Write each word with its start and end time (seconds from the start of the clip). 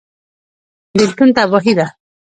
بیلتون 0.97 1.29
تباهي 1.35 1.73
ده 1.77 1.85